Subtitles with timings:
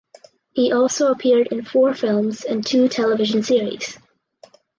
[0.53, 3.99] He also appeared in four films and two television series.